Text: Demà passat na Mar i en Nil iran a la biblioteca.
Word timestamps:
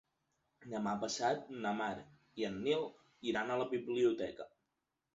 Demà 0.71 0.93
passat 1.03 1.45
na 1.67 1.75
Mar 1.83 1.91
i 2.41 2.49
en 2.51 2.59
Nil 2.65 2.91
iran 3.35 3.55
a 3.59 3.63
la 3.65 3.71
biblioteca. 3.79 4.53